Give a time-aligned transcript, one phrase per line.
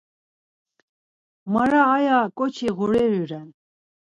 [1.53, 3.49] Mara aya ǩoçi ğureri ren.